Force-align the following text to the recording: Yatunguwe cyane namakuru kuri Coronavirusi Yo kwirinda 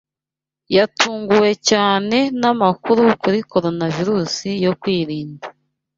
Yatunguwe 0.75 1.49
cyane 1.69 2.17
namakuru 2.39 3.03
kuri 3.21 3.39
Coronavirusi 3.51 4.49
Yo 4.65 4.71
kwirinda 4.81 5.45